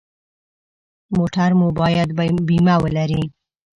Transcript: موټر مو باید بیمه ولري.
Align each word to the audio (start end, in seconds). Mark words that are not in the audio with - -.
موټر 1.15 1.49
مو 1.59 1.67
باید 1.79 2.09
بیمه 2.47 2.75
ولري. 2.83 3.23